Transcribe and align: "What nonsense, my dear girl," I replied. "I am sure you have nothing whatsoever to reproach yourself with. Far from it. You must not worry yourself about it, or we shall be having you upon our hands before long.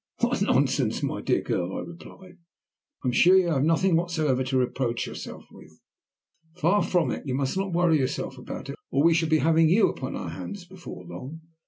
"What 0.21 0.41
nonsense, 0.41 1.03
my 1.03 1.21
dear 1.21 1.41
girl," 1.43 1.75
I 1.77 1.81
replied. 1.81 2.39
"I 3.03 3.07
am 3.07 3.11
sure 3.11 3.37
you 3.37 3.49
have 3.49 3.63
nothing 3.63 3.95
whatsoever 3.95 4.43
to 4.45 4.57
reproach 4.57 5.05
yourself 5.05 5.45
with. 5.51 5.79
Far 6.57 6.81
from 6.81 7.11
it. 7.11 7.27
You 7.27 7.35
must 7.35 7.55
not 7.55 7.71
worry 7.71 7.99
yourself 7.99 8.39
about 8.39 8.67
it, 8.69 8.75
or 8.89 9.03
we 9.03 9.13
shall 9.13 9.29
be 9.29 9.37
having 9.37 9.69
you 9.69 9.89
upon 9.89 10.15
our 10.15 10.29
hands 10.29 10.65
before 10.65 11.05
long. 11.05 11.41